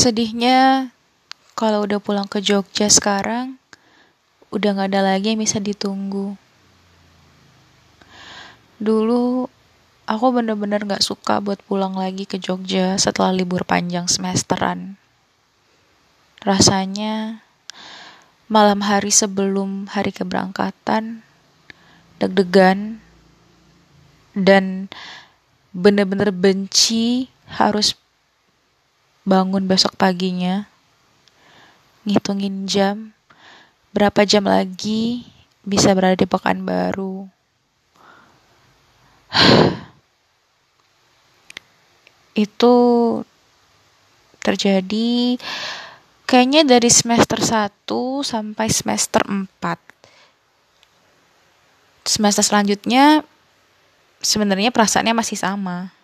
Sedihnya 0.00 0.88
kalau 1.52 1.84
udah 1.84 2.00
pulang 2.00 2.24
ke 2.24 2.40
Jogja 2.40 2.88
sekarang, 2.88 3.60
udah 4.48 4.72
gak 4.72 4.96
ada 4.96 5.04
lagi 5.04 5.36
yang 5.36 5.44
bisa 5.44 5.60
ditunggu. 5.60 6.40
Dulu 8.80 9.44
aku 10.08 10.26
bener-bener 10.32 10.88
gak 10.88 11.04
suka 11.04 11.44
buat 11.44 11.60
pulang 11.68 12.00
lagi 12.00 12.24
ke 12.24 12.40
Jogja 12.40 12.96
setelah 12.96 13.36
libur 13.36 13.68
panjang 13.68 14.08
semesteran. 14.08 14.96
Rasanya 16.48 17.44
malam 18.48 18.80
hari 18.80 19.12
sebelum 19.12 19.84
hari 19.92 20.16
keberangkatan, 20.16 21.20
deg-degan, 22.16 23.04
dan 24.32 24.88
bener-bener 25.76 26.32
benci 26.32 27.28
harus 27.52 27.99
bangun 29.30 29.70
besok 29.70 29.94
paginya, 29.94 30.66
ngitungin 32.02 32.66
jam, 32.66 33.14
berapa 33.94 34.26
jam 34.26 34.42
lagi 34.42 35.22
bisa 35.62 35.94
berada 35.94 36.18
di 36.18 36.26
Pekanbaru. 36.26 37.30
Itu 42.34 42.74
terjadi 44.42 45.38
kayaknya 46.26 46.66
dari 46.66 46.90
semester 46.90 47.38
1 47.38 47.70
sampai 48.26 48.66
semester 48.66 49.22
4. 49.22 49.46
Semester 52.02 52.42
selanjutnya 52.42 53.22
sebenarnya 54.18 54.74
perasaannya 54.74 55.14
masih 55.14 55.38
sama. 55.38 55.94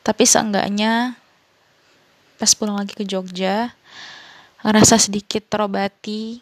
Tapi 0.00 0.24
seenggaknya 0.24 1.19
pas 2.40 2.56
pulang 2.56 2.80
lagi 2.80 2.96
ke 2.96 3.04
Jogja 3.04 3.76
ngerasa 4.64 4.96
sedikit 4.96 5.44
terobati 5.44 6.40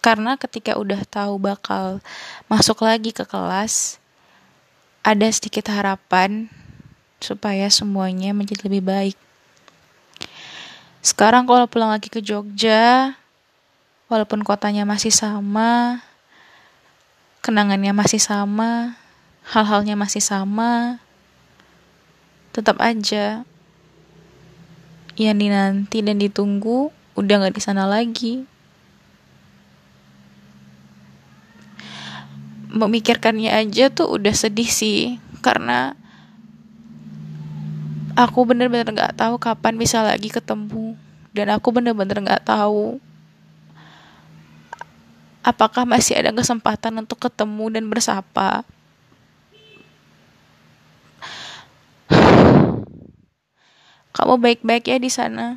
karena 0.00 0.40
ketika 0.40 0.80
udah 0.80 1.04
tahu 1.04 1.36
bakal 1.36 2.00
masuk 2.48 2.80
lagi 2.80 3.12
ke 3.12 3.28
kelas 3.28 4.00
ada 5.04 5.28
sedikit 5.28 5.68
harapan 5.68 6.48
supaya 7.20 7.68
semuanya 7.68 8.32
menjadi 8.32 8.72
lebih 8.72 8.82
baik. 8.88 9.16
Sekarang 11.04 11.44
kalau 11.44 11.68
pulang 11.68 11.92
lagi 11.92 12.08
ke 12.10 12.24
Jogja, 12.24 13.16
walaupun 14.08 14.42
kotanya 14.42 14.88
masih 14.88 15.14
sama, 15.14 16.02
kenangannya 17.44 17.94
masih 17.94 18.20
sama, 18.20 18.98
hal-halnya 19.46 19.94
masih 19.94 20.22
sama, 20.22 21.00
tetap 22.52 22.78
aja 22.82 23.46
yang 25.26 25.42
dinanti 25.42 25.98
dan 25.98 26.22
ditunggu 26.22 26.94
udah 27.18 27.34
gak 27.42 27.58
di 27.58 27.62
sana 27.64 27.90
lagi. 27.90 28.46
Memikirkannya 32.70 33.50
aja 33.50 33.90
tuh 33.90 34.06
udah 34.14 34.30
sedih 34.30 34.70
sih, 34.70 35.18
karena 35.42 35.98
aku 38.14 38.46
bener-bener 38.46 38.94
gak 38.94 39.18
tahu 39.18 39.42
kapan 39.42 39.74
bisa 39.74 40.06
lagi 40.06 40.30
ketemu, 40.30 40.94
dan 41.34 41.50
aku 41.50 41.74
bener-bener 41.74 42.22
gak 42.22 42.46
tahu 42.46 43.02
apakah 45.42 45.88
masih 45.88 46.20
ada 46.20 46.30
kesempatan 46.30 46.92
untuk 47.00 47.18
ketemu 47.18 47.72
dan 47.72 47.88
bersapa. 47.88 48.62
Kamu 54.28 54.44
baik-baik 54.44 54.92
ya 54.92 55.00
di 55.00 55.08
sana. 55.08 55.56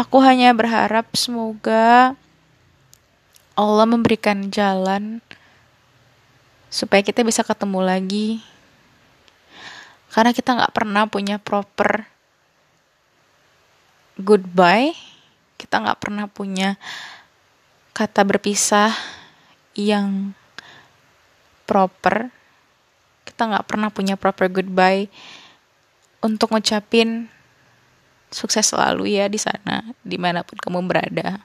Aku 0.00 0.16
hanya 0.24 0.48
berharap 0.56 1.12
semoga 1.12 2.16
Allah 3.52 3.84
memberikan 3.84 4.48
jalan 4.48 5.20
supaya 6.72 7.04
kita 7.04 7.20
bisa 7.20 7.44
ketemu 7.44 7.84
lagi. 7.84 8.40
Karena 10.08 10.32
kita 10.32 10.56
nggak 10.56 10.72
pernah 10.72 11.04
punya 11.04 11.36
proper 11.36 12.08
goodbye, 14.16 14.96
kita 15.60 15.84
nggak 15.84 16.00
pernah 16.00 16.32
punya 16.32 16.80
kata 17.92 18.24
berpisah 18.24 18.96
yang 19.76 20.32
proper. 21.68 22.32
Kita 23.28 23.52
nggak 23.52 23.68
pernah 23.68 23.92
punya 23.92 24.16
proper 24.16 24.48
goodbye 24.48 25.12
untuk 26.18 26.50
ngucapin 26.50 27.30
sukses 28.28 28.68
selalu 28.68 29.16
ya 29.16 29.26
di 29.30 29.40
sana, 29.40 29.94
di 30.04 30.20
mana 30.20 30.44
pun 30.44 30.58
kamu 30.58 30.84
berada. 30.84 31.40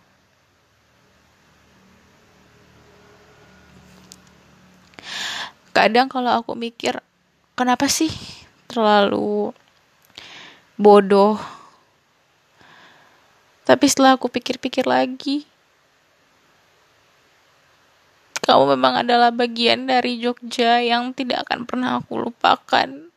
Kadang 5.73 6.05
kalau 6.05 6.29
aku 6.29 6.53
mikir, 6.53 7.01
kenapa 7.57 7.89
sih 7.89 8.11
terlalu 8.69 9.53
bodoh? 10.77 11.41
Tapi 13.63 13.85
setelah 13.87 14.19
aku 14.19 14.27
pikir-pikir 14.27 14.83
lagi, 14.85 15.47
kamu 18.43 18.75
memang 18.75 19.07
adalah 19.07 19.31
bagian 19.31 19.87
dari 19.87 20.19
Jogja 20.19 20.83
yang 20.83 21.15
tidak 21.15 21.47
akan 21.47 21.63
pernah 21.63 21.97
aku 21.97 22.27
lupakan 22.27 23.12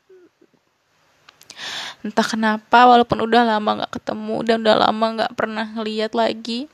entah 2.05 2.27
kenapa 2.27 2.87
walaupun 2.87 3.25
udah 3.25 3.43
lama 3.45 3.83
nggak 3.83 3.93
ketemu 4.01 4.37
dan 4.45 4.57
udah 4.63 4.77
lama 4.89 5.07
nggak 5.21 5.33
pernah 5.35 5.67
ngeliat 5.77 6.13
lagi 6.13 6.69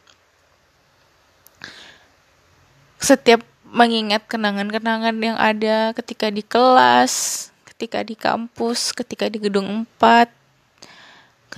setiap 3.03 3.43
mengingat 3.67 4.29
kenangan-kenangan 4.29 5.17
yang 5.19 5.39
ada 5.41 5.97
ketika 5.97 6.29
di 6.29 6.45
kelas 6.45 7.49
ketika 7.67 8.05
di 8.05 8.15
kampus 8.15 8.93
ketika 8.93 9.27
di 9.27 9.39
gedung 9.41 9.89
4 9.99 10.29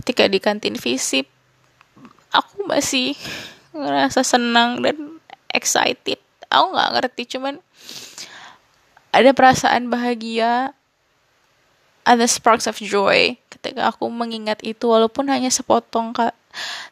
ketika 0.00 0.24
di 0.30 0.38
kantin 0.38 0.78
visip 0.78 1.28
aku 2.34 2.66
masih 2.66 3.14
ngerasa 3.74 4.26
senang 4.26 4.82
dan 4.82 5.22
excited. 5.54 6.18
Aku 6.50 6.74
nggak 6.74 6.92
ngerti 6.98 7.22
cuman 7.38 7.62
ada 9.14 9.30
perasaan 9.30 9.86
bahagia 9.86 10.74
ada 12.04 12.28
sparks 12.28 12.68
of 12.68 12.76
joy 12.76 13.40
ketika 13.48 13.88
aku 13.88 14.04
mengingat 14.12 14.60
itu 14.60 14.84
walaupun 14.84 15.24
hanya 15.32 15.48
sepotong 15.48 16.12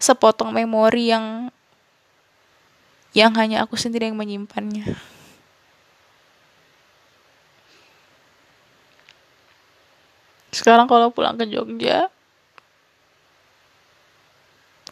sepotong 0.01 0.51
memori 0.51 1.13
yang 1.13 1.53
yang 3.13 3.37
hanya 3.37 3.61
aku 3.61 3.77
sendiri 3.77 4.09
yang 4.09 4.17
menyimpannya. 4.17 4.89
Sekarang 10.53 10.89
kalau 10.89 11.13
pulang 11.13 11.37
ke 11.37 11.49
Jogja, 11.49 12.09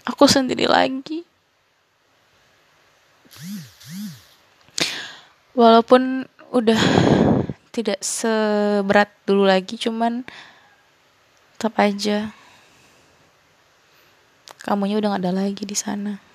aku 0.04 0.24
sendiri 0.28 0.68
lagi. 0.68 1.24
Walaupun 5.56 6.24
udah 6.52 6.80
tidak 7.70 8.02
seberat 8.02 9.10
dulu 9.26 9.46
lagi 9.46 9.78
cuman 9.78 10.26
tetap 11.56 11.74
aja. 11.78 12.34
Kamunya 14.60 15.00
udah 15.00 15.16
gak 15.16 15.22
ada 15.24 15.32
lagi 15.32 15.64
di 15.64 15.74
sana 15.74 16.29